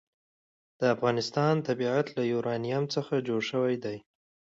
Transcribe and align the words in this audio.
د 0.79 0.81
افغانستان 0.95 1.55
طبیعت 1.67 2.07
له 2.17 2.23
یورانیم 2.33 2.83
څخه 2.95 3.13
جوړ 3.27 3.41
شوی 3.51 3.75
دی. 3.83 3.97